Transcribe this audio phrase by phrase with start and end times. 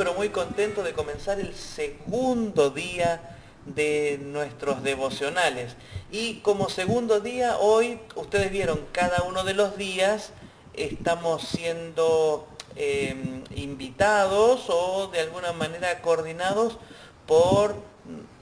[0.00, 3.20] pero muy contento de comenzar el segundo día
[3.66, 5.76] de nuestros devocionales.
[6.10, 10.32] Y como segundo día, hoy ustedes vieron, cada uno de los días
[10.74, 16.78] estamos siendo em, invitados o de alguna manera coordinados
[17.26, 17.74] por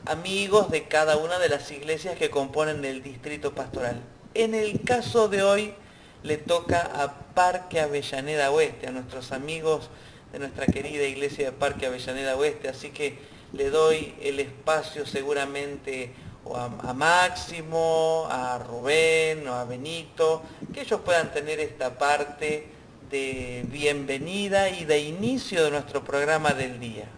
[0.07, 4.01] amigos de cada una de las iglesias que componen el distrito pastoral.
[4.35, 5.75] En el caso de hoy
[6.23, 9.91] le toca a Parque Avellaneda Oeste, a nuestros amigos
[10.33, 13.19] de nuestra querida iglesia de Parque Avellaneda Oeste, así que
[13.52, 16.12] le doy el espacio seguramente
[16.55, 22.69] a, Máximo, a Rubén o a Benito, que ellos puedan tener esta parte
[23.11, 27.08] de bienvenida y de inicio de nuestro programa del día.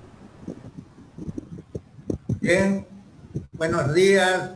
[2.40, 2.86] Bien,
[3.52, 4.50] buenos días,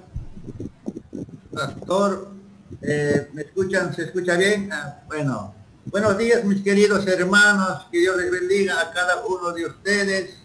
[1.52, 2.30] pastor.
[2.82, 3.94] Eh, ¿Me escuchan?
[3.94, 4.70] ¿Se escucha bien?
[4.72, 5.54] Ah, bueno,
[5.86, 10.38] Buenos días mis queridos hermanos, que Dios les bendiga a cada uno de ustedes.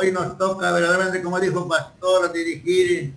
[0.00, 3.12] Hoy nos toca verdaderamente, como dijo Pastor, dirigir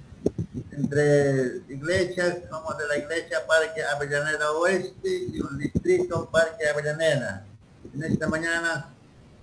[0.71, 7.45] entre iglesias, somos de la iglesia Parque Avellaneda Oeste y un distrito Parque Avellaneda.
[7.93, 8.89] En esta mañana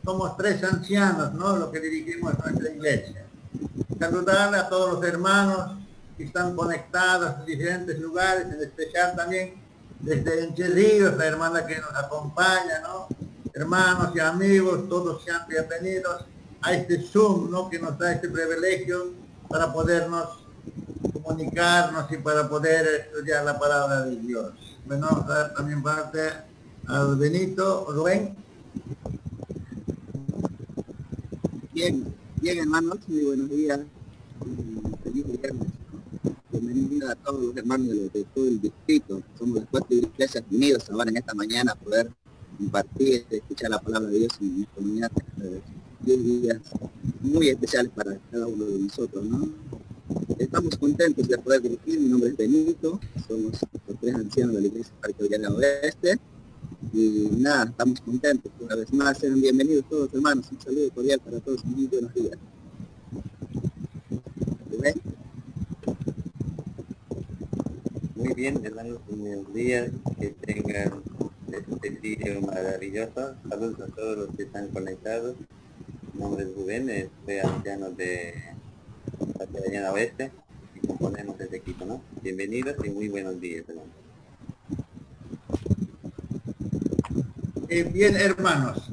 [0.04, 1.56] somos tres ancianos, ¿no?
[1.56, 3.24] Lo que dirigimos nuestra iglesia.
[4.00, 5.78] Saludar a todos los hermanos
[6.16, 9.62] que están conectados en diferentes lugares, en especial también
[10.00, 13.06] desde Entre Ríos, la hermana que nos acompaña, ¿no?
[13.54, 16.24] Hermanos y amigos, todos sean bienvenidos
[16.62, 17.68] a este Zoom, ¿no?
[17.68, 19.12] Que nos da este privilegio
[19.48, 20.44] para podernos
[21.12, 24.52] comunicarnos y para poder estudiar la palabra de Dios.
[24.86, 26.20] Bueno, también parte
[26.86, 28.34] al Benito, Rubén.
[31.72, 33.80] Bien, bien hermanos, muy buenos días.
[35.04, 35.68] Feliz viernes
[36.50, 39.22] bienvenida a todos los hermanos de, todo el distrito.
[39.38, 42.10] Somos las cuatro iglesias unidas ahora en esta mañana poder
[42.56, 45.10] compartir, escuchar la palabra de Dios en esta comunidad.
[46.16, 46.62] Días
[47.20, 49.46] muy especiales para cada uno de nosotros, ¿no?
[50.38, 54.66] Estamos contentos de poder dirigir, mi nombre es Benito, somos los tres ancianos de la
[54.68, 56.18] iglesia Parque Oeste,
[56.94, 61.40] y nada, estamos contentos una vez más, sean bienvenidos todos hermanos, un saludo cordial para
[61.40, 62.38] todos, muy buenos días.
[68.14, 71.02] Muy bien, hermanos, buenos días, que tengan
[71.52, 73.34] este día maravilloso.
[73.48, 75.36] Saludos a todos los que están conectados.
[76.18, 78.34] Nombre es Rubén, soy anciano de
[79.38, 80.32] la Mañana Oeste
[80.74, 82.02] y componemos este equipo, ¿no?
[82.22, 83.64] Bienvenidos y muy buenos días.
[87.68, 88.90] Eh, bien, hermanos,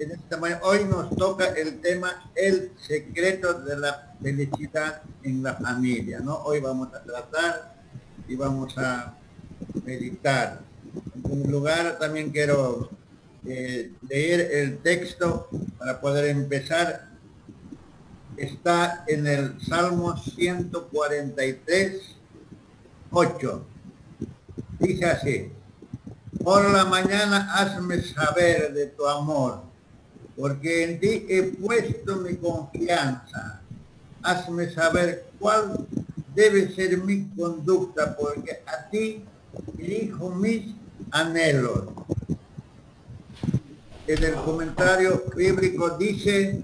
[0.00, 6.18] en esta hoy nos toca el tema El secreto de la felicidad en la familia,
[6.18, 6.34] ¿no?
[6.38, 7.76] Hoy vamos a tratar
[8.26, 9.16] y vamos a
[9.84, 10.62] meditar.
[11.14, 12.90] En primer lugar, también quiero
[13.46, 15.48] eh, leer el texto
[15.86, 17.06] para poder empezar.
[18.36, 22.16] Está en el Salmo 143,
[23.12, 23.66] 8.
[24.80, 25.52] Dice así,
[26.42, 29.62] por la mañana hazme saber de tu amor,
[30.36, 33.60] porque en ti he puesto mi confianza.
[34.24, 35.86] Hazme saber cuál
[36.34, 39.24] debe ser mi conducta, porque a ti
[39.78, 40.74] elijo mis
[41.12, 41.84] anhelos.
[44.08, 46.62] En el comentario bíblico dice,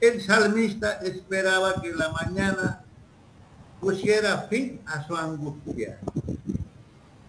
[0.00, 2.82] el salmista esperaba que la mañana
[3.78, 5.98] pusiera fin a su angustia.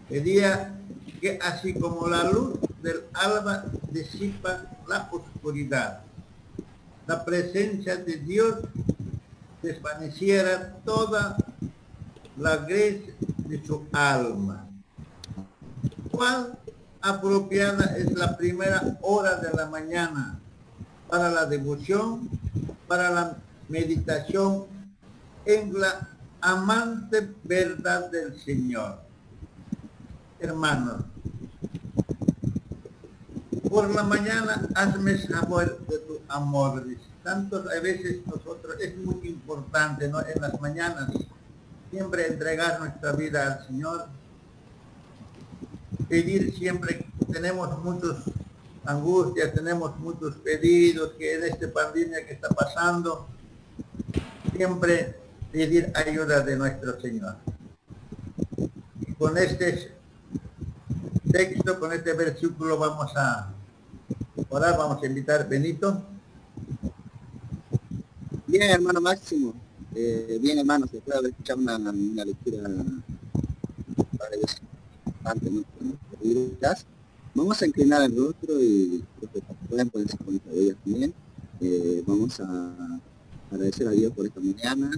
[0.08, 0.74] Pedía
[1.20, 6.04] que así como la luz del alba disipa la oscuridad,
[7.06, 8.56] la presencia de Dios
[9.62, 11.36] desvaneciera toda
[12.38, 14.66] la gracia de su alma.
[16.10, 16.58] ¿Cuál
[17.04, 20.40] apropiada es la primera hora de la mañana
[21.10, 22.30] para la devoción,
[22.88, 24.66] para la meditación
[25.46, 26.08] en la
[26.40, 29.00] amante verdad del Señor?
[30.40, 31.04] Hermanos,
[33.70, 36.86] por la mañana hazme saber de tu amor,
[37.22, 40.22] tantos a veces nosotros, es muy importante ¿no?
[40.22, 41.10] en las mañanas
[41.92, 44.08] siempre entregar nuestra vida al Señor,
[46.14, 48.18] pedir siempre, tenemos muchos
[48.86, 53.28] angustias, tenemos muchos pedidos que en esta pandemia que está pasando,
[54.56, 55.16] siempre
[55.52, 57.38] pedir ayuda de nuestro Señor.
[59.18, 59.92] con este
[61.32, 63.52] texto, con este versículo vamos a
[64.50, 66.00] orar, vamos a invitar Benito.
[68.46, 69.56] Bien, hermano Máximo.
[69.96, 72.70] Eh, bien, hermano, se puede escuchar una, una lectura
[75.26, 76.03] antes, ¿no?
[77.36, 79.04] Vamos a inclinar el rostro y
[79.68, 81.14] pueden ponerse de ellas también.
[81.60, 83.02] Eh, vamos a
[83.52, 84.92] agradecer a Dios por esta mañana.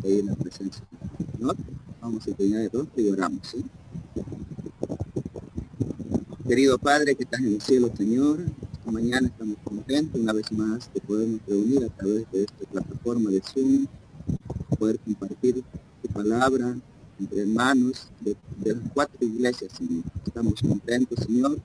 [0.00, 0.82] Pedir la presencia
[1.18, 1.56] del Señor.
[2.00, 3.40] Vamos a inclinar el rostro y oramos.
[3.46, 3.64] ¿sí?
[6.46, 8.40] Querido Padre que estás en el cielo, Señor,
[8.72, 13.30] esta mañana estamos contentos una vez más de podernos reunir a través de esta plataforma
[13.30, 13.86] de Zoom,
[14.78, 15.62] poder compartir
[16.02, 16.74] tu palabra
[17.18, 20.04] entre hermanos de, de las cuatro iglesias, Señor.
[20.26, 21.58] Estamos contentos, Señor.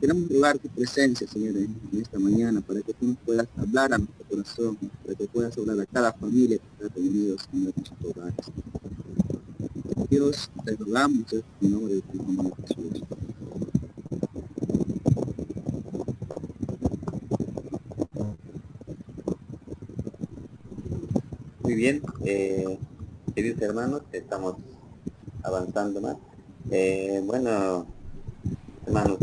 [0.00, 3.98] Queremos rogar tu presencia, Señor, en, esta mañana, para que tú nos puedas hablar a
[3.98, 7.96] nuestro corazón, para que puedas hablar a cada familia que está reunida, Señor, en sus
[8.04, 8.34] hogares.
[10.08, 13.02] Dios, te rogamos en el nombre de tu nombre Jesús.
[21.62, 22.78] Muy bien, eh,
[23.34, 24.56] queridos hermanos, estamos
[25.42, 26.16] avanzando más.
[26.70, 27.86] Eh, bueno,
[28.86, 29.18] hermanos,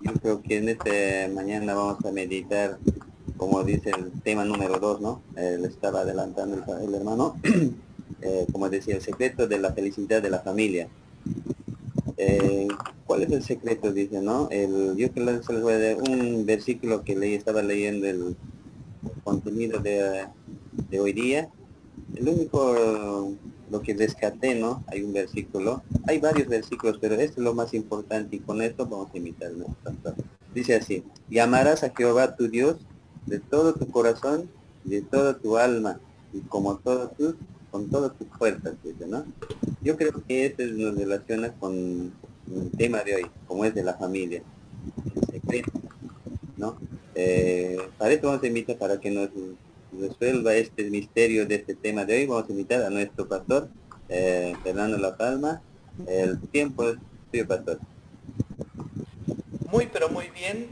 [0.00, 2.78] yo creo que en este mañana vamos a meditar,
[3.36, 5.22] como dice el tema número dos, ¿no?
[5.36, 7.36] Eh, le estaba adelantando el, hermano,
[8.22, 10.88] eh, como decía, el secreto de la felicidad de la familia.
[13.06, 13.92] ¿Cuál es el secreto?
[13.92, 14.48] Dice, ¿no?
[14.50, 18.36] El, yo que les voy a dar un versículo que leí, estaba leyendo el
[19.24, 20.26] contenido de,
[20.88, 21.50] de hoy día.
[22.14, 23.34] El único
[23.72, 24.84] lo que descarté, ¿no?
[24.86, 28.86] Hay un versículo, hay varios versículos, pero este es lo más importante y con esto
[28.86, 29.50] vamos a imitar
[30.54, 32.76] Dice así, llamarás a Jehová tu Dios
[33.24, 34.50] de todo tu corazón,
[34.84, 35.98] de toda tu alma
[36.34, 37.34] y como todo tu,
[37.70, 39.24] con todas tus fuerzas, dice, ¿no?
[39.80, 42.12] Yo creo que este nos relaciona con
[42.54, 44.42] el tema de hoy, como es de la familia,
[46.58, 46.76] ¿no?
[47.14, 49.30] Eh, para esto vamos a invitar para que nos
[49.98, 53.68] resuelva este misterio de este tema de hoy, vamos a invitar a nuestro pastor,
[54.08, 55.62] eh, Fernando La Palma.
[56.06, 56.96] El tiempo es
[57.30, 57.78] suyo, pastor.
[59.70, 60.68] Muy, pero muy bien.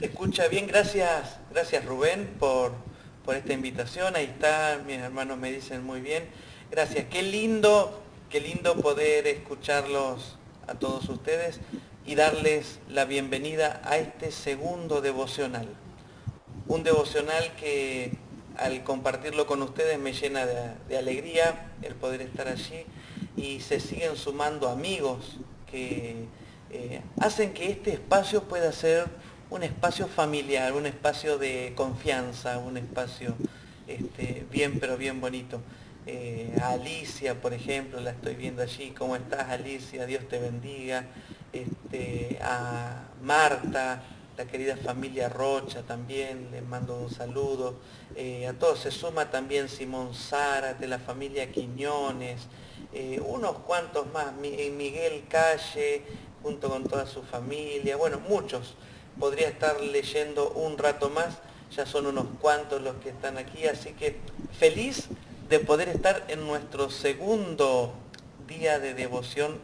[0.00, 0.66] escucha bien.
[0.66, 2.72] Gracias, gracias Rubén por,
[3.24, 4.16] por esta invitación.
[4.16, 6.24] Ahí está, mis hermanos me dicen muy bien.
[6.70, 7.06] Gracias.
[7.10, 8.00] Qué lindo,
[8.30, 11.60] qué lindo poder escucharlos a todos ustedes
[12.06, 15.68] y darles la bienvenida a este segundo devocional
[16.68, 18.12] un devocional que
[18.56, 22.84] al compartirlo con ustedes me llena de, alegría el poder estar allí
[23.36, 25.38] y se siguen sumando amigos
[25.70, 26.26] que
[26.70, 29.06] eh, hacen que este espacio pueda ser
[29.50, 33.34] un espacio familiar, un espacio de confianza, un espacio
[33.86, 35.60] este, bien pero bien bonito.
[36.04, 38.90] Eh, a Alicia, por ejemplo, la estoy viendo allí.
[38.90, 40.04] ¿Cómo estás, Alicia?
[40.06, 41.04] Dios te bendiga.
[41.52, 44.02] Este, a Marta,
[44.36, 47.76] la querida familia Rocha también, les mando un saludo.
[48.16, 52.46] Eh, a todos se suma también Simón Zárate, la familia Quiñones,
[52.92, 56.02] eh, unos cuantos más, Miguel Calle,
[56.42, 58.74] junto con toda su familia, bueno, muchos.
[59.18, 61.38] Podría estar leyendo un rato más,
[61.70, 64.16] ya son unos cuantos los que están aquí, así que
[64.58, 65.08] feliz
[65.48, 67.92] de poder estar en nuestro segundo
[68.48, 69.60] día de devoción.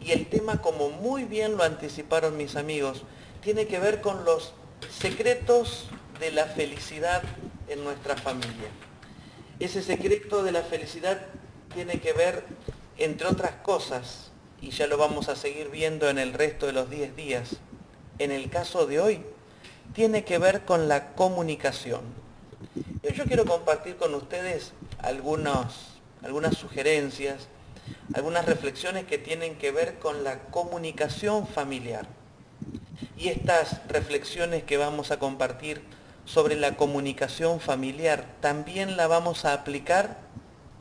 [0.00, 3.02] Y el tema, como muy bien lo anticiparon mis amigos,
[3.46, 4.54] tiene que ver con los
[4.90, 5.84] secretos
[6.18, 7.22] de la felicidad
[7.68, 8.68] en nuestra familia.
[9.60, 11.22] Ese secreto de la felicidad
[11.72, 12.42] tiene que ver,
[12.98, 16.90] entre otras cosas, y ya lo vamos a seguir viendo en el resto de los
[16.90, 17.50] 10 días,
[18.18, 19.22] en el caso de hoy,
[19.94, 22.00] tiene que ver con la comunicación.
[23.14, 25.72] Yo quiero compartir con ustedes algunas
[26.58, 27.46] sugerencias,
[28.12, 32.08] algunas reflexiones que tienen que ver con la comunicación familiar.
[33.16, 35.82] Y estas reflexiones que vamos a compartir
[36.24, 40.18] sobre la comunicación familiar también la vamos a aplicar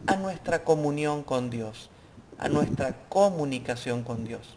[0.07, 1.89] a nuestra comunión con Dios,
[2.37, 4.55] a nuestra comunicación con Dios.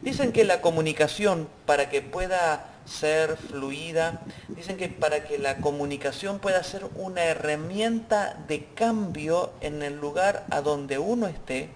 [0.00, 6.38] Dicen que la comunicación, para que pueda ser fluida, dicen que para que la comunicación
[6.38, 11.70] pueda ser una herramienta de cambio en el lugar a donde uno esté,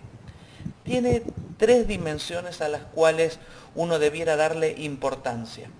[0.84, 1.22] tiene
[1.62, 3.38] tres dimensiones a las cuales
[3.76, 5.70] uno debiera darle importancia.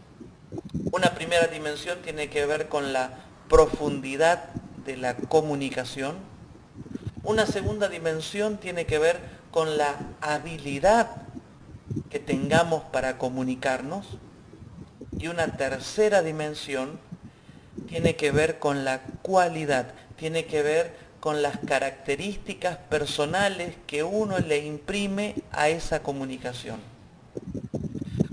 [0.93, 4.45] Una primera dimensión tiene que ver con la profundidad
[4.87, 6.19] de la comunicación.
[7.25, 9.19] Una segunda dimensión tiene que ver
[9.51, 11.17] con la habilidad
[12.11, 14.07] que tengamos para comunicarnos.
[15.19, 17.01] Y una tercera dimensión
[17.89, 24.41] tiene que ver con la cualidad, tiene que ver con las características personales que uno
[24.41, 26.81] le imprime a esa comunicación.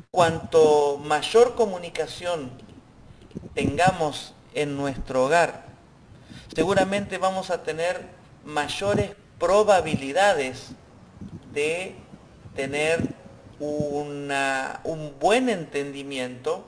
[0.09, 2.49] Cuanto mayor comunicación
[3.53, 5.65] tengamos en nuestro hogar,
[6.55, 8.07] seguramente vamos a tener
[8.43, 10.69] mayores probabilidades
[11.53, 11.95] de
[12.55, 13.07] tener
[13.59, 16.67] un buen entendimiento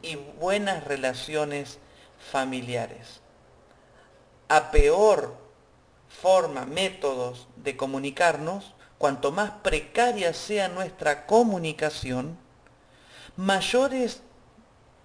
[0.00, 1.78] y buenas relaciones
[2.32, 3.25] familiares
[4.48, 5.36] a peor
[6.08, 12.38] forma, métodos de comunicarnos, cuanto más precaria sea nuestra comunicación,
[13.36, 14.22] mayores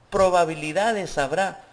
[0.10, 1.64] probabilidades habrá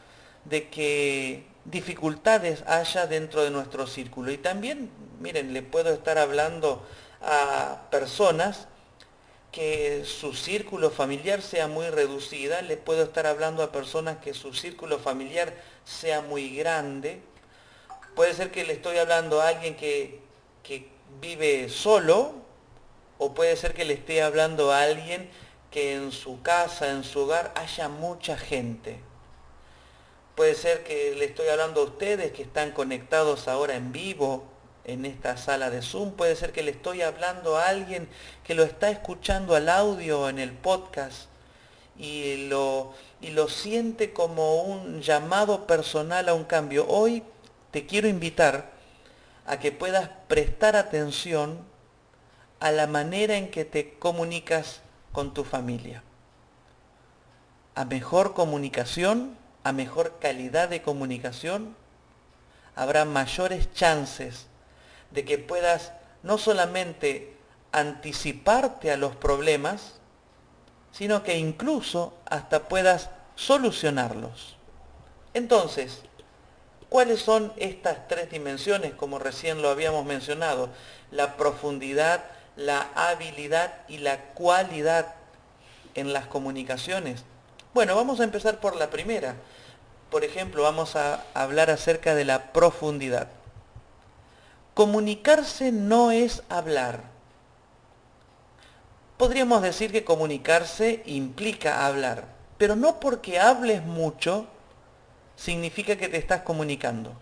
[0.44, 4.32] de que dificultades haya dentro de nuestro círculo.
[4.32, 6.84] Y también, miren, le puedo estar hablando
[7.20, 8.68] a personas
[9.52, 14.52] que su círculo familiar sea muy reducida, le puedo estar hablando a personas que su
[14.52, 17.22] círculo familiar sea muy grande,
[18.18, 20.18] Puede ser que le estoy hablando a alguien que,
[21.20, 22.32] vive solo,
[23.16, 25.30] o puede ser que le esté hablando a alguien
[25.70, 28.98] que en su casa, en su hogar, haya mucha gente.
[30.34, 34.42] Puede ser que le estoy hablando a ustedes que están conectados ahora en vivo
[34.82, 36.10] en esta sala de Zoom.
[36.10, 38.08] Puede ser que le estoy hablando a alguien
[38.42, 41.28] que lo está escuchando al audio en el podcast
[41.96, 46.84] y lo, y lo siente como un llamado personal a un cambio.
[46.88, 47.22] Hoy
[47.70, 48.70] te quiero invitar
[49.46, 51.60] a que puedas prestar atención
[52.60, 54.80] a la manera en que te comunicas
[55.12, 56.02] con tu familia.
[57.74, 61.76] A mejor comunicación, a mejor calidad de comunicación,
[62.74, 64.46] habrá mayores chances
[65.10, 67.36] de que puedas no solamente
[67.72, 69.94] anticiparte a los problemas,
[70.92, 74.56] sino que incluso hasta puedas solucionarlos.
[75.34, 76.02] Entonces,
[76.88, 80.70] ¿Cuáles son estas tres dimensiones, como recién lo habíamos mencionado?
[81.10, 82.24] La profundidad,
[82.56, 85.14] la habilidad y la cualidad
[85.94, 87.24] en las comunicaciones.
[87.74, 89.36] Bueno, vamos a empezar por la primera.
[90.10, 93.28] Por ejemplo, vamos a hablar acerca de la profundidad.
[94.72, 97.02] Comunicarse no es hablar.
[99.18, 102.24] Podríamos decir que comunicarse implica hablar,
[102.56, 104.46] pero no porque hables mucho
[105.38, 107.14] significa que te estás comunicando.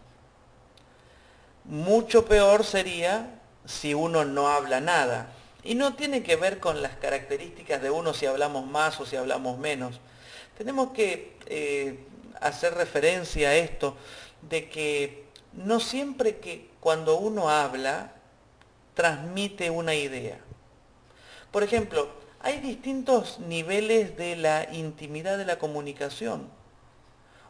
[1.65, 5.29] Mucho peor sería si uno no habla nada.
[5.63, 9.17] Y no tiene que ver con las características de uno si hablamos más o si
[9.17, 10.01] hablamos menos.
[10.57, 11.99] Tenemos que eh,
[12.41, 13.97] hacer referencia a esto
[14.49, 18.13] de que no siempre que cuando uno habla
[18.95, 20.39] transmite una idea.
[21.51, 22.09] Por ejemplo,
[22.41, 26.56] hay distintos niveles de la intimidad de la comunicación.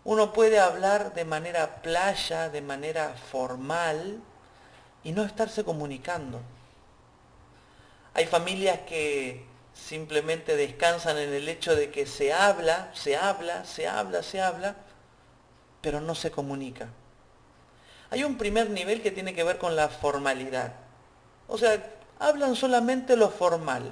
[0.07, 4.21] Uno puede hablar de manera playa, de manera formal
[5.03, 6.41] y no estarse comunicando.
[8.15, 9.45] Hay familias que
[9.75, 14.77] simplemente descansan en el hecho de que se habla, se habla, se habla, se habla,
[15.81, 16.87] pero no se comunica.
[18.11, 20.75] Hay un primer nivel que tiene que ver con la formalidad.
[21.49, 21.85] O sea,
[22.21, 23.91] hablan solamente lo formal,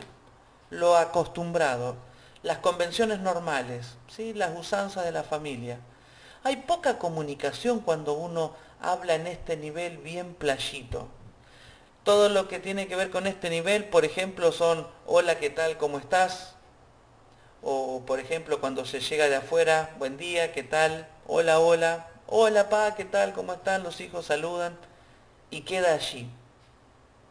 [0.70, 1.96] lo acostumbrado,
[2.44, 4.32] las convenciones normales, ¿sí?
[4.32, 5.80] las usanzas de la familia.
[6.46, 11.08] Hay poca comunicación cuando uno habla en este nivel bien playito.
[12.02, 15.78] Todo lo que tiene que ver con este nivel, por ejemplo, son hola, ¿qué tal?
[15.78, 16.54] ¿Cómo estás?
[17.62, 21.08] O, por ejemplo, cuando se llega de afuera, buen día, ¿qué tal?
[21.26, 22.08] Hola, hola.
[22.26, 23.32] Hola, pa, ¿qué tal?
[23.32, 23.82] ¿Cómo están?
[23.82, 24.76] Los hijos saludan.
[25.50, 26.28] Y queda allí.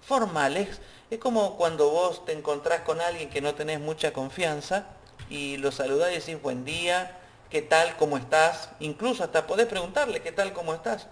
[0.01, 4.88] Formal, es, es como cuando vos te encontrás con alguien que no tenés mucha confianza
[5.29, 7.20] y lo saludás y decís buen día,
[7.54, 11.06] qué tal, cómo estás, incluso hasta podés preguntarle qué tal, cómo estás,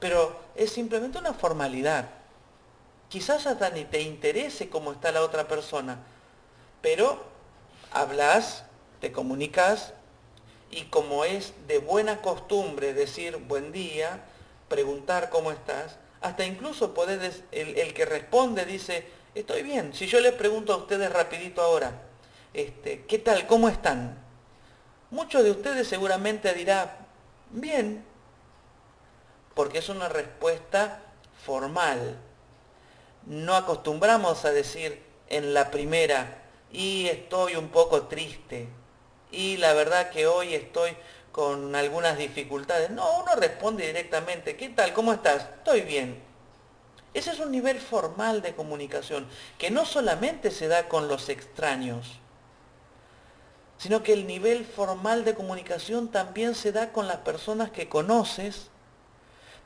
[0.00, 2.06] pero es simplemente una formalidad.
[3.08, 5.98] Quizás hasta ni te interese cómo está la otra persona,
[6.82, 7.22] pero
[7.92, 8.64] hablas,
[9.00, 9.92] te comunicas
[10.72, 14.24] y como es de buena costumbre decir buen día,
[14.68, 19.94] preguntar cómo estás, hasta incluso podés, el, el que responde dice, estoy bien.
[19.94, 21.92] Si yo les pregunto a ustedes rapidito ahora,
[22.52, 23.46] este, ¿qué tal?
[23.46, 24.26] ¿Cómo están?
[25.10, 26.98] Muchos de ustedes seguramente dirá,
[27.50, 28.04] bien,
[29.54, 31.00] porque es una respuesta
[31.44, 32.18] formal.
[33.24, 38.68] No acostumbramos a decir en la primera, y estoy un poco triste,
[39.30, 40.96] y la verdad que hoy estoy
[41.32, 42.90] con algunas dificultades.
[42.90, 44.92] No, uno responde directamente, ¿qué tal?
[44.92, 45.44] ¿Cómo estás?
[45.58, 46.22] Estoy bien.
[47.14, 52.18] Ese es un nivel formal de comunicación, que no solamente se da con los extraños,
[53.78, 58.68] sino que el nivel formal de comunicación también se da con las personas que conoces,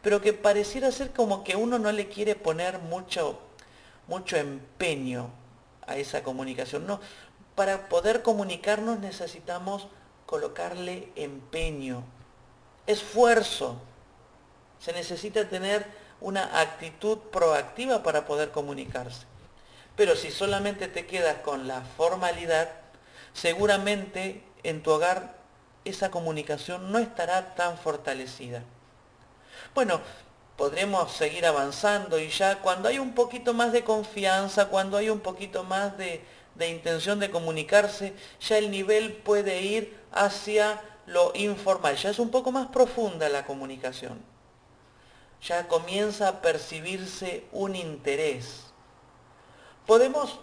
[0.03, 3.39] pero que pareciera ser como que uno no le quiere poner mucho,
[4.07, 5.31] mucho empeño
[5.87, 6.87] a esa comunicación.
[6.87, 7.01] No,
[7.55, 9.89] para poder comunicarnos necesitamos
[10.27, 12.05] colocarle empeño,
[12.87, 13.81] esfuerzo.
[14.79, 15.87] Se necesita tener
[16.21, 19.25] una actitud proactiva para poder comunicarse.
[19.97, 22.82] Pero si solamente te quedas con la formalidad,
[23.33, 25.37] seguramente en tu hogar
[25.85, 28.63] esa comunicación no estará tan fortalecida.
[29.75, 30.01] Bueno,
[30.57, 35.21] podremos seguir avanzando y ya cuando hay un poquito más de confianza, cuando hay un
[35.21, 36.25] poquito más de,
[36.55, 42.31] de intención de comunicarse, ya el nivel puede ir hacia lo informal, ya es un
[42.31, 44.21] poco más profunda la comunicación.
[45.43, 48.67] Ya comienza a percibirse un interés.
[49.87, 50.39] Podemos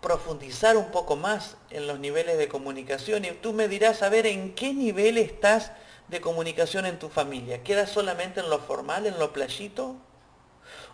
[0.00, 4.26] profundizar un poco más en los niveles de comunicación y tú me dirás a ver
[4.26, 5.72] en qué nivel estás
[6.08, 7.62] de comunicación en tu familia.
[7.62, 9.96] ¿Queda solamente en lo formal, en lo playito?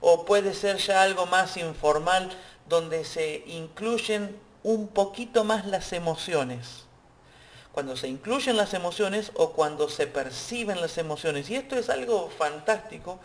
[0.01, 2.31] ¿O puede ser ya algo más informal
[2.69, 6.85] donde se incluyen un poquito más las emociones?
[7.73, 11.51] Cuando se incluyen las emociones o cuando se perciben las emociones.
[11.51, 13.19] Y esto es algo fantástico,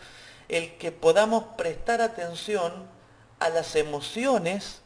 [0.48, 2.72] el que podamos prestar atención
[3.38, 4.82] a las emociones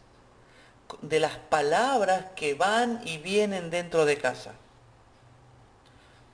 [1.03, 4.53] de las palabras que van y vienen dentro de casa.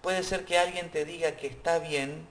[0.02, 2.26] Puede ser que alguien te diga que está bien,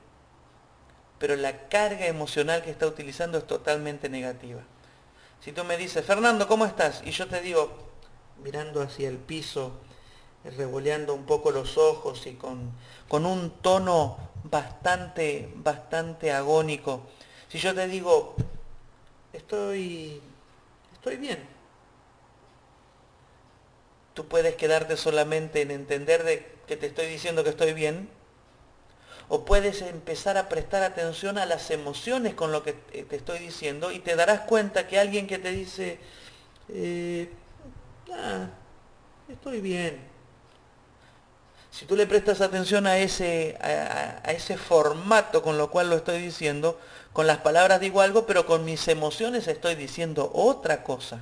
[1.20, 4.62] pero la carga emocional que está utilizando es totalmente negativa.
[5.42, 7.02] Si tú me dices, Fernando, ¿cómo estás?
[7.06, 7.72] Y yo te digo,
[8.44, 9.74] mirando hacia el piso,
[10.44, 12.72] revoleando un poco los ojos y con,
[13.08, 17.04] con un tono bastante, bastante agónico,
[17.50, 18.36] si yo te digo,
[19.34, 20.22] estoy,
[20.94, 21.40] estoy bien,
[24.20, 28.10] tú puedes quedarte solamente en entender de que te estoy diciendo que estoy bien,
[29.30, 33.94] o puedes empezar a prestar atención a las emociones con lo que te estoy diciendo
[33.94, 36.00] y te darás cuenta que alguien que te dice,
[36.68, 37.30] eh,
[38.12, 38.48] ah,
[39.30, 40.02] estoy bien.
[41.72, 45.96] Si tú le prestas atención a ese, a, a ese formato con lo cual lo
[45.96, 46.78] estoy diciendo,
[47.14, 51.22] con las palabras digo algo, pero con mis emociones estoy diciendo otra cosa.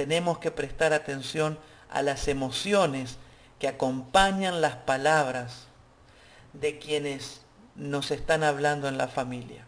[0.00, 1.58] Tenemos que prestar atención
[1.90, 3.18] a las emociones
[3.58, 5.66] que acompañan las palabras
[6.54, 7.42] de quienes
[7.74, 9.66] nos están hablando en la familia.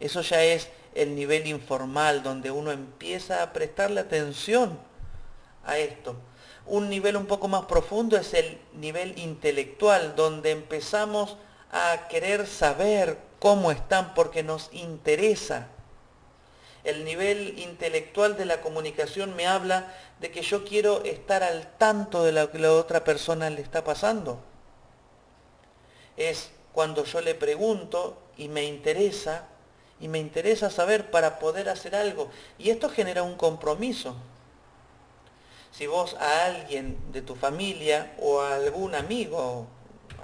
[0.00, 4.76] Eso ya es el nivel informal donde uno empieza a prestarle atención
[5.64, 6.16] a esto.
[6.66, 11.36] Un nivel un poco más profundo es el nivel intelectual, donde empezamos
[11.70, 15.68] a querer saber cómo están porque nos interesa
[16.84, 22.24] el nivel intelectual de la comunicación me habla de que yo quiero estar al tanto
[22.24, 24.40] de lo que la otra persona le está pasando.
[26.16, 29.46] Es cuando yo le pregunto y me interesa,
[30.00, 32.30] y me interesa saber para poder hacer algo.
[32.58, 34.16] Y esto genera un compromiso.
[35.72, 39.66] Si vos a alguien de tu familia o a algún amigo,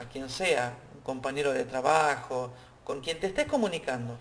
[0.00, 2.50] a quien sea, un compañero de trabajo,
[2.84, 4.16] con quien te estés comunicando,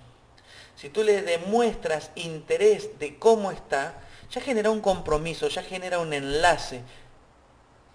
[0.76, 3.96] si tú le demuestras interés de cómo está,
[4.30, 6.82] ya genera un compromiso, ya genera un enlace.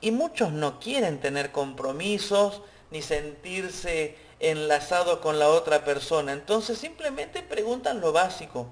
[0.01, 6.33] Y muchos no quieren tener compromisos ni sentirse enlazados con la otra persona.
[6.33, 8.67] Entonces simplemente preguntan lo básico.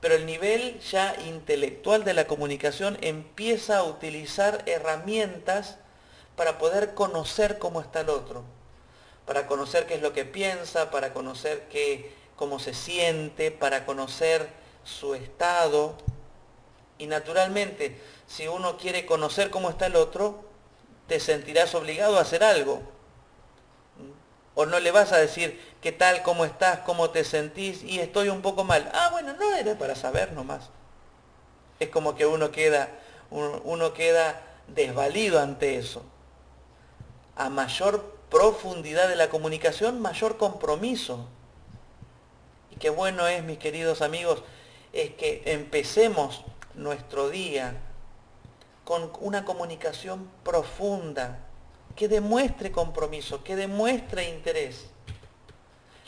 [0.00, 5.76] Pero el nivel ya intelectual de la comunicación empieza a utilizar herramientas
[6.36, 8.44] para poder conocer cómo está el otro,
[9.26, 14.48] para conocer qué es lo que piensa, para conocer qué, cómo se siente, para conocer
[14.84, 15.96] su estado.
[16.96, 20.44] Y naturalmente, si uno quiere conocer cómo está el otro,
[21.08, 22.80] te sentirás obligado a hacer algo.
[24.54, 27.82] O no le vas a decir, ¿qué tal, cómo estás, cómo te sentís?
[27.82, 28.88] Y estoy un poco mal.
[28.94, 30.70] Ah, bueno, no era para saber nomás.
[31.80, 32.88] Es como que uno queda,
[33.30, 36.04] uno queda desvalido ante eso.
[37.36, 41.28] A mayor profundidad de la comunicación, mayor compromiso
[42.78, 44.42] qué bueno es, mis queridos amigos,
[44.92, 47.76] es que empecemos nuestro día
[48.84, 51.40] con una comunicación profunda,
[51.94, 54.86] que demuestre compromiso, que demuestre interés.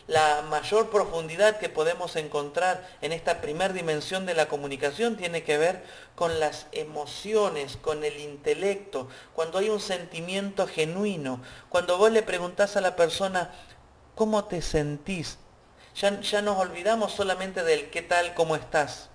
[0.07, 5.59] La mayor profundidad que podemos encontrar en esta primera dimensión de la comunicación tiene que
[5.59, 12.23] ver con las emociones, con el intelecto, cuando hay un sentimiento genuino, cuando vos le
[12.23, 13.53] preguntás a la persona,
[14.15, 15.39] ¿cómo te sentís?
[15.95, 19.11] Ya, nos olvidamos solamente del qué tal, cómo estás,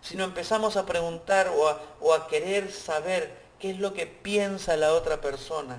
[0.00, 4.76] sino empezamos a preguntar o a, o a querer saber qué es lo que piensa
[4.76, 5.78] la otra persona.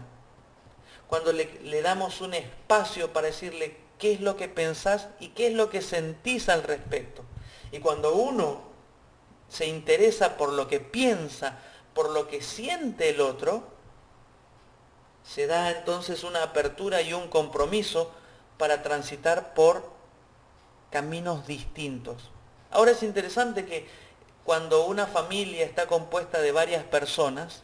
[1.07, 5.47] cuando le, le damos un espacio para decirle qué es lo que pensás y qué
[5.47, 7.23] es lo que sentís al respecto.
[7.71, 8.61] Y cuando uno
[9.49, 11.57] se interesa por lo que piensa,
[11.93, 13.63] por lo que siente el otro,
[15.23, 18.11] se da entonces una apertura y un compromiso
[18.57, 19.83] para transitar por
[20.91, 22.31] caminos distintos.
[22.71, 23.87] Ahora es interesante que
[24.43, 27.63] cuando una familia está compuesta de varias personas,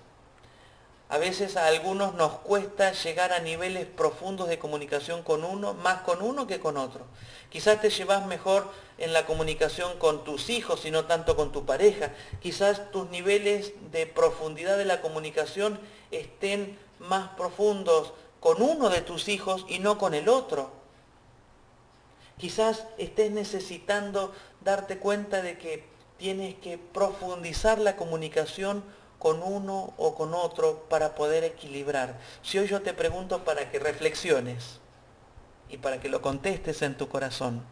[1.10, 6.02] a veces a algunos nos cuesta llegar a niveles profundos de comunicación con uno, más
[6.02, 7.06] con uno que con otro.
[7.50, 11.66] Quizás te llevas mejor en la comunicación con tus hijos y no tanto con tu
[11.66, 12.12] pareja.
[12.42, 15.80] Quizás tus niveles de profundidad de la comunicación
[16.10, 20.83] estén más profundos con uno de tus hijos y no con el otro.
[22.38, 25.86] Quizás estés necesitando darte cuenta de que
[26.18, 28.84] tienes que profundizar la comunicación
[29.20, 32.20] con uno o con otro para poder equilibrar.
[32.42, 34.80] Si hoy yo te pregunto para que reflexiones
[35.70, 37.64] y para que lo contestes en tu corazón,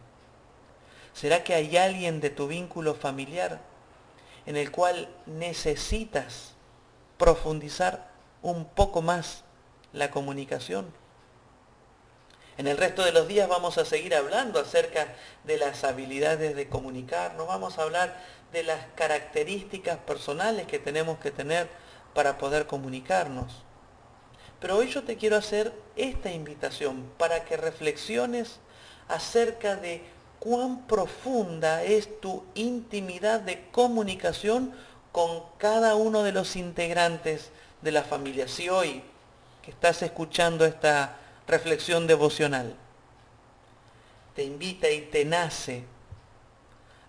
[1.13, 3.60] ¿será que hay alguien de tu vínculo familiar
[4.45, 6.54] en el cual necesitas
[7.17, 8.10] profundizar
[8.41, 9.43] un poco más
[9.91, 11.00] la comunicación?
[12.57, 15.07] En el resto de los días vamos a seguir hablando acerca
[15.45, 21.17] de las habilidades de comunicar, no vamos a hablar de las características personales que tenemos
[21.19, 21.69] que tener
[22.13, 23.63] para poder comunicarnos.
[24.59, 28.59] Pero hoy yo te quiero hacer esta invitación para que reflexiones
[29.07, 30.03] acerca de
[30.39, 34.73] cuán profunda es tu intimidad de comunicación
[35.11, 37.49] con cada uno de los integrantes
[37.81, 38.47] de la familia.
[38.47, 39.01] Si hoy
[39.61, 42.75] que estás escuchando esta reflexión devocional
[44.36, 45.84] te invita y te nace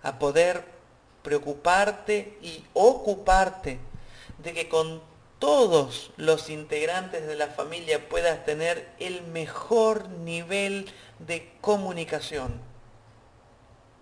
[0.02, 0.64] a poder
[1.22, 3.78] preocuparte y ocuparte
[4.42, 5.00] de que con
[5.38, 10.90] todos los integrantes de la familia puedas tener el mejor nivel
[11.20, 12.60] de comunicación.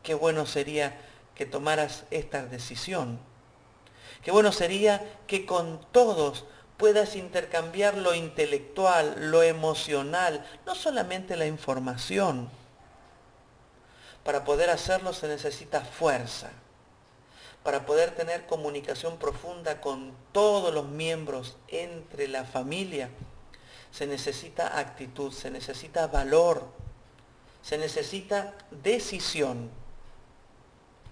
[0.02, 0.98] Qué bueno sería
[1.34, 3.18] que tomaras esta decisión.
[4.22, 6.44] Qué bueno sería que con todos
[6.80, 12.50] puedas intercambiar lo intelectual, lo emocional, no solamente la información.
[14.24, 16.50] Para poder hacerlo se necesita fuerza
[17.62, 23.10] para poder tener comunicación profunda con todos los miembros entre la familia,
[23.90, 26.66] se necesita actitud, se necesita valor,
[27.62, 29.70] se necesita decisión.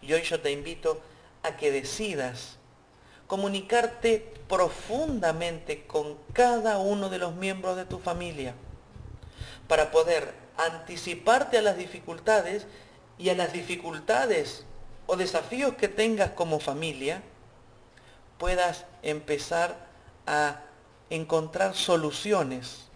[0.00, 1.00] Y hoy yo te invito
[1.42, 2.58] a que decidas
[3.28, 8.54] comunicarte profundamente con cada uno de los miembros de tu familia
[9.68, 12.66] para poder anticiparte a las dificultades
[13.18, 14.64] y a las dificultades
[15.06, 17.22] o desafíos que tengas como familia,
[18.38, 19.76] puedas empezar
[20.26, 20.62] a
[21.10, 22.88] encontrar soluciones,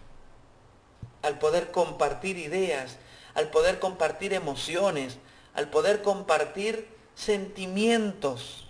[1.21, 2.97] al poder compartir ideas,
[3.33, 5.17] al poder compartir emociones,
[5.53, 8.62] al poder compartir sentimientos.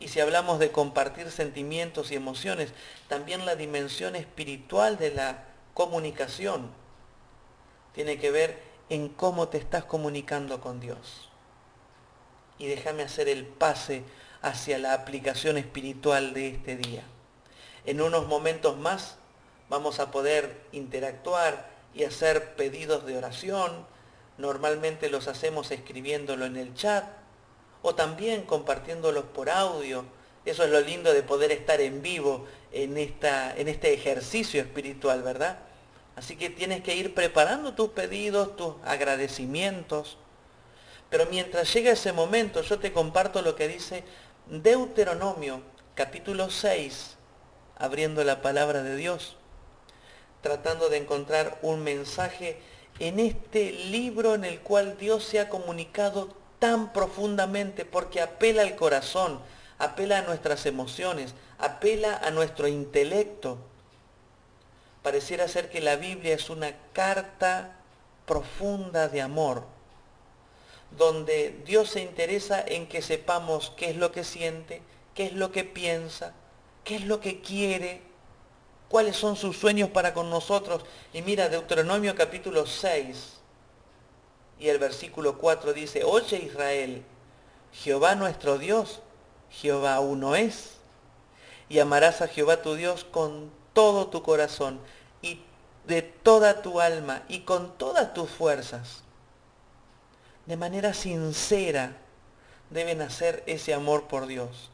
[0.00, 2.72] Y si hablamos de compartir sentimientos y emociones,
[3.08, 6.70] también la dimensión espiritual de la comunicación
[7.94, 11.30] tiene que ver en cómo te estás comunicando con Dios
[12.60, 14.04] y déjame hacer el pase
[14.42, 17.02] hacia la aplicación espiritual de este día.
[17.86, 19.16] En unos momentos más
[19.70, 23.86] vamos a poder interactuar y hacer pedidos de oración.
[24.36, 27.04] Normalmente los hacemos escribiéndolo en el chat
[27.82, 30.04] o también compartiéndolos por audio.
[30.44, 35.22] Eso es lo lindo de poder estar en vivo en, esta, en este ejercicio espiritual,
[35.22, 35.58] ¿verdad?
[36.16, 40.18] Así que tienes que ir preparando tus pedidos, tus agradecimientos,
[41.10, 44.04] pero mientras llega ese momento, yo te comparto lo que dice
[44.46, 45.60] Deuteronomio,
[45.96, 47.16] capítulo 6,
[47.76, 49.36] abriendo la palabra de Dios,
[50.40, 52.60] tratando de encontrar un mensaje
[53.00, 58.76] en este libro en el cual Dios se ha comunicado tan profundamente porque apela al
[58.76, 59.40] corazón,
[59.78, 63.58] apela a nuestras emociones, apela a nuestro intelecto.
[65.02, 67.72] Pareciera ser que la Biblia es una carta
[68.26, 69.64] profunda de amor
[70.96, 74.82] donde Dios se interesa en que sepamos qué es lo que siente,
[75.14, 76.34] qué es lo que piensa,
[76.84, 78.02] qué es lo que quiere,
[78.88, 80.84] cuáles son sus sueños para con nosotros.
[81.12, 83.39] Y mira, Deuteronomio capítulo 6
[84.60, 87.02] y el versículo 4 dice, oye Israel,
[87.72, 89.00] Jehová nuestro Dios,
[89.50, 90.74] Jehová uno es,
[91.68, 94.80] y amarás a Jehová tu Dios con todo tu corazón
[95.22, 95.40] y
[95.86, 99.02] de toda tu alma y con todas tus fuerzas
[100.50, 101.96] de manera sincera
[102.70, 104.70] deben hacer ese amor por Dios.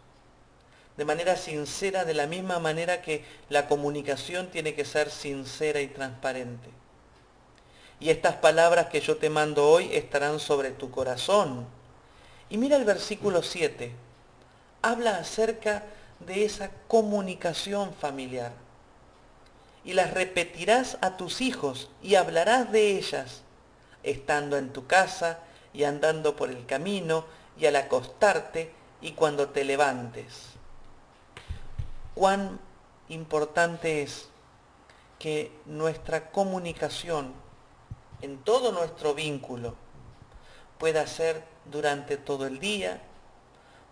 [0.96, 5.88] de manera sincera, de la misma manera que la comunicación tiene que ser sincera y
[5.88, 6.70] transparente.
[7.98, 11.66] Y estas palabras que yo te mando hoy estarán sobre tu corazón.
[12.50, 13.92] Y mira el versículo 7.
[14.82, 15.84] Habla acerca
[16.20, 18.52] de esa comunicación familiar.
[19.84, 23.42] Y las repetirás a tus hijos y hablarás de ellas,
[24.02, 25.38] estando en tu casa
[25.72, 27.24] y andando por el camino
[27.58, 30.56] y al acostarte y cuando te levantes
[32.16, 32.58] cuán
[33.10, 34.28] importante es
[35.18, 37.34] que nuestra comunicación
[38.22, 39.74] en todo nuestro vínculo.
[40.78, 43.00] Pueda ser durante todo el día,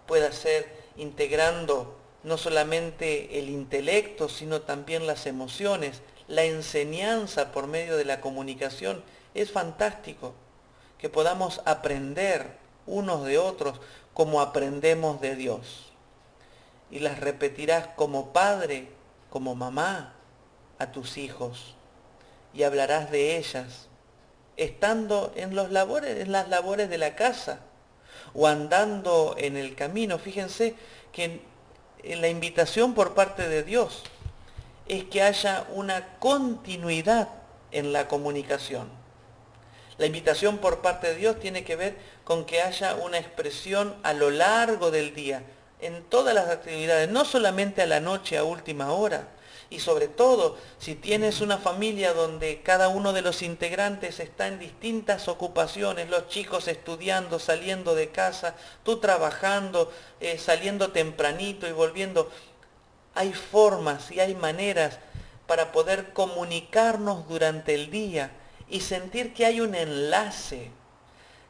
[0.07, 7.97] pueda ser integrando no solamente el intelecto, sino también las emociones, la enseñanza por medio
[7.97, 9.03] de la comunicación.
[9.35, 10.35] Es fantástico.
[10.99, 12.57] Que podamos aprender
[12.87, 13.81] unos de otros
[14.15, 15.93] como aprendemos de Dios.
[16.91, 18.89] Y las repetirás como padre,
[19.29, 20.15] como mamá
[20.79, 21.75] a tus hijos.
[22.55, 23.89] Y hablarás de ellas
[24.57, 27.61] estando en, los labores, en las labores de la casa
[28.35, 30.19] o andando en el camino.
[30.19, 30.75] Fíjense
[31.13, 31.41] que
[32.05, 34.03] la invitación por parte de Dios
[34.87, 37.29] es que haya una continuidad
[37.71, 38.89] en la comunicación.
[39.97, 44.13] La invitación por parte de Dios tiene que ver con que haya una expresión a
[44.13, 45.43] lo largo del día,
[45.81, 49.29] en todas las actividades, no solamente a la noche a última hora.
[49.71, 54.59] Y sobre todo, si tienes una familia donde cada uno de los integrantes está en
[54.59, 62.31] distintas ocupaciones, los chicos estudiando, saliendo de casa, tú trabajando, eh, saliendo tempranito y volviendo,
[63.15, 64.99] hay formas y hay maneras
[65.47, 68.31] para poder comunicarnos durante el día
[68.69, 70.71] y sentir que hay un enlace,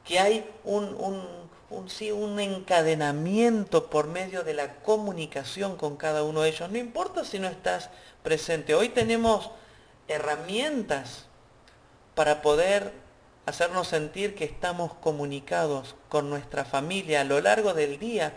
[0.05, 1.44] que hay un un,
[1.89, 6.71] sí, un encadenamiento por medio de la comunicación con cada uno de ellos.
[6.71, 7.91] No importa si no estás
[8.23, 8.75] presente.
[8.75, 9.51] Hoy tenemos
[10.09, 11.27] herramientas
[12.15, 12.93] para poder
[13.47, 18.35] hacernos sentir que estamos comunicados con nuestra familia a lo largo del día,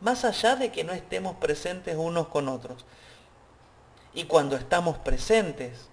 [0.00, 2.86] más allá de que no estemos presentes unos con otros.
[4.14, 5.88] Y cuando estamos presentes,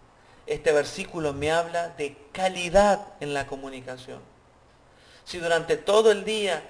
[0.45, 4.36] este versículo me habla de calidad en la comunicación
[5.27, 6.63] si durante todo el día,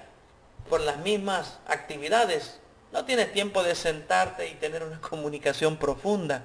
[0.68, 2.58] por las mismas actividades,
[2.92, 6.42] no tienes tiempo de sentarte y tener una comunicación profunda?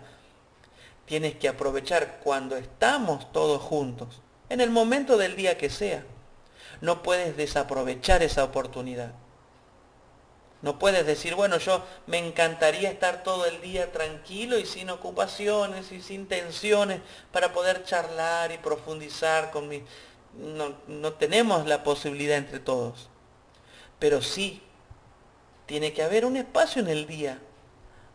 [1.08, 6.04] Tienes que aprovechar cuando estamos todos juntos, en el momento del día que sea.
[6.82, 9.14] No puedes desaprovechar esa oportunidad.
[10.62, 15.92] No puedes decir, bueno, yo me encantaría estar todo el día tranquilo y sin ocupaciones
[15.92, 19.84] y sin tensiones para poder charlar y profundizar con mi
[20.38, 23.10] no, tenemos la posibilidad entre todos.
[24.00, 24.62] Pero sí,
[25.66, 27.40] tiene que haber un espacio en el día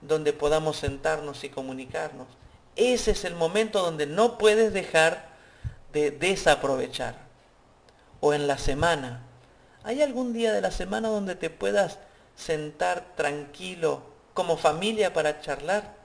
[0.01, 2.27] donde podamos sentarnos y comunicarnos.
[2.77, 5.29] Ese es el momento donde no puedes dejar
[5.93, 7.27] de desaprovechar.
[8.21, 9.23] O en la semana.
[9.85, 11.99] ¿Hay algún día de la semana donde te puedas
[12.37, 14.03] sentar tranquilo
[14.35, 15.97] como familia para charlar?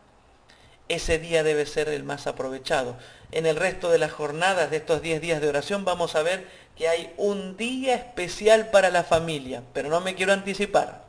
[0.88, 2.98] Ese día debe ser el más aprovechado
[3.34, 6.48] en el resto de las jornadas de estos 10 días de oración vamos a ver
[6.76, 11.04] que hay un día especial para la familia, pero no me quiero anticipar.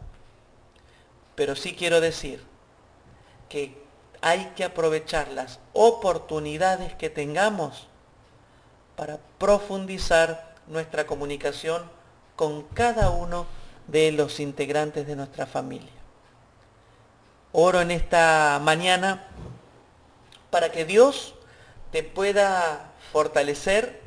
[1.34, 2.42] Pero sí quiero decir
[3.48, 3.76] que
[4.22, 7.88] hay que aprovechar las oportunidades que tengamos
[8.96, 11.90] para profundizar nuestra comunicación
[12.36, 13.46] con cada uno
[13.86, 15.92] de los integrantes de nuestra familia.
[17.52, 19.28] Oro en esta mañana
[20.50, 21.34] para que Dios
[21.94, 24.00] te pueda fortalecer,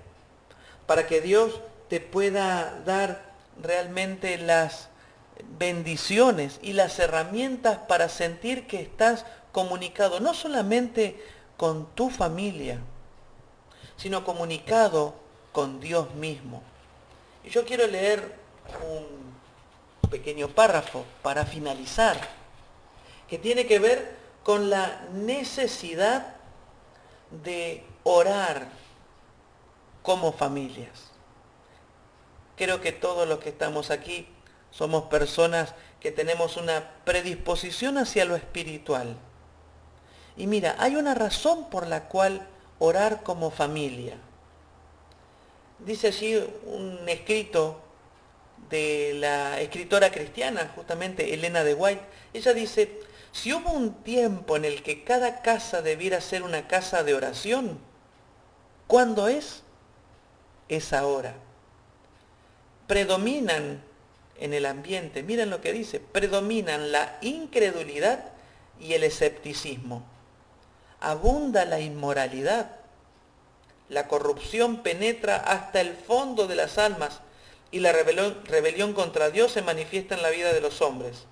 [0.88, 3.32] para que Dios te pueda dar
[3.64, 4.90] realmente las
[5.58, 11.24] bendiciones y las herramientas para sentir que estás comunicado no solamente
[11.56, 12.82] con tu familia,
[13.96, 15.14] sino comunicado
[15.54, 16.64] con Dios mismo.
[17.46, 18.36] Y yo quiero leer
[18.86, 22.20] un pequeño párrafo para finalizar,
[23.30, 26.37] que tiene que ver con la necesidad
[27.32, 28.68] de orar
[30.02, 31.12] como familias.
[32.56, 34.28] Creo que todos los que estamos aquí
[34.72, 39.18] somos personas que tenemos una predisposición hacia lo espiritual.
[40.36, 42.48] Y mira, hay una razón por la cual
[42.80, 44.18] orar como familia.
[45.80, 46.36] Dice allí
[46.66, 47.82] un escrito
[48.70, 52.02] de la escritora cristiana, justamente Elena de White.
[52.34, 53.02] Ella dice,
[53.38, 57.78] si hubo un tiempo en el que cada casa debiera ser una casa de oración,
[58.88, 59.62] ¿cuándo es?
[60.70, 61.36] Es ahora.
[62.88, 63.84] Predominan
[64.40, 65.22] en el ambiente.
[65.22, 68.26] Miren lo que dice, predominan la incredulidad
[68.80, 70.04] y el escepticismo.
[71.00, 72.72] Abunda la inmoralidad.
[73.88, 77.22] La corrupción penetra hasta el fondo de las almas
[77.70, 81.26] y la rebelión, contra Dios se manifiesta en la vida de los hombres.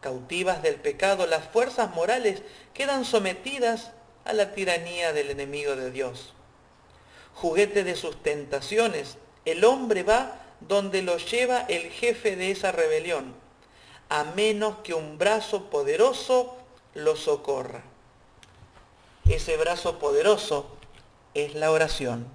[0.00, 2.42] Cautivas del pecado, las fuerzas morales
[2.74, 3.92] quedan sometidas
[4.24, 6.34] a la tiranía del enemigo de Dios.
[7.34, 13.34] Juguete de sus tentaciones, el hombre va donde lo lleva el jefe de esa rebelión,
[14.08, 16.56] a menos que un brazo poderoso
[16.94, 17.82] lo socorra.
[19.28, 20.68] Ese brazo poderoso
[21.34, 22.26] es la oración.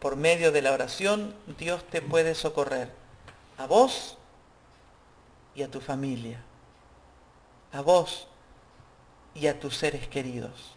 [0.00, 2.90] Por medio de la oración Dios te puede socorrer
[3.58, 4.17] a vos
[5.54, 6.40] y a tu familia,
[7.72, 8.28] a vos
[9.34, 10.74] y a tus seres queridos.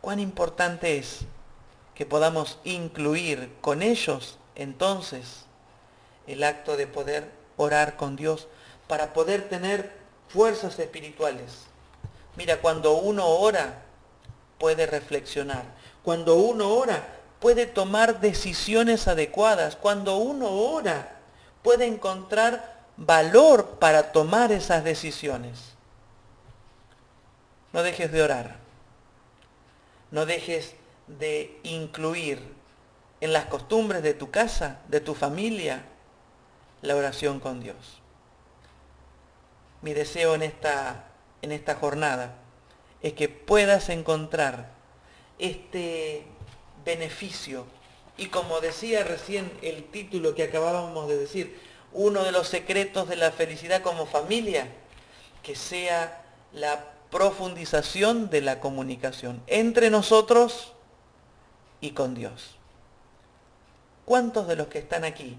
[0.00, 1.20] Cuán importante es
[1.94, 5.46] que podamos incluir con ellos entonces
[6.26, 8.48] el acto de poder orar con Dios
[8.88, 9.92] para poder tener
[10.28, 11.64] fuerzas espirituales.
[12.36, 13.82] Mira, cuando uno ora,
[14.58, 15.64] puede reflexionar.
[16.02, 17.02] Cuando uno ora,
[17.40, 19.76] puede tomar decisiones adecuadas.
[19.76, 21.16] Cuando uno ora,
[21.62, 25.74] puede encontrar valor para tomar esas decisiones.
[27.72, 28.56] No dejes de orar.
[30.10, 30.74] No dejes
[31.08, 32.40] de incluir
[33.20, 35.84] en las costumbres de tu casa, de tu familia,
[36.82, 38.00] la oración con Dios.
[39.82, 41.06] Mi deseo en esta,
[41.42, 42.34] en esta jornada
[43.02, 44.70] es que puedas encontrar
[45.38, 46.26] este
[46.84, 47.66] beneficio
[48.16, 51.58] y como decía recién el título que acabábamos de decir,
[51.94, 54.68] uno de los secretos de la felicidad como familia,
[55.42, 60.72] que sea la profundización de la comunicación entre nosotros
[61.80, 62.56] y con Dios.
[64.04, 65.38] ¿Cuántos de los que están aquí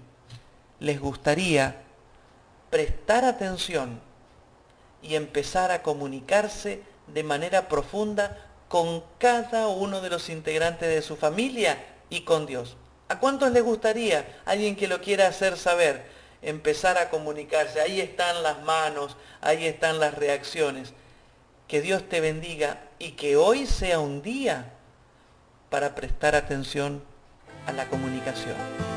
[0.80, 1.82] les gustaría
[2.70, 4.00] prestar atención
[5.02, 11.16] y empezar a comunicarse de manera profunda con cada uno de los integrantes de su
[11.16, 11.78] familia
[12.10, 12.76] y con Dios.
[13.08, 16.15] ¿A cuántos les gustaría, alguien que lo quiera hacer saber,
[16.46, 17.80] empezar a comunicarse?
[17.80, 20.94] Ahí están las manos, ahí están las reacciones.
[21.68, 24.72] Que Dios te bendiga y que hoy sea un día
[25.68, 27.02] para prestar atención
[27.66, 28.95] a la comunicación.